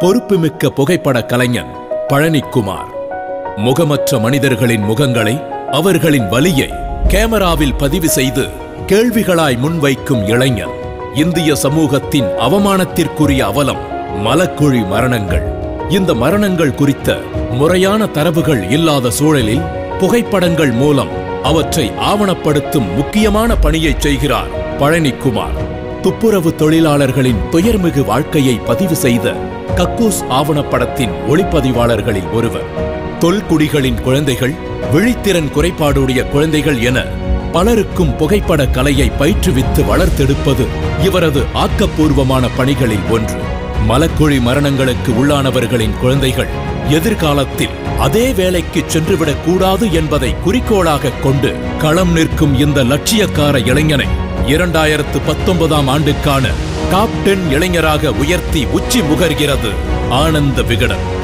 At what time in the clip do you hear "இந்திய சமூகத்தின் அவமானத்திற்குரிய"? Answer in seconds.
11.14-13.40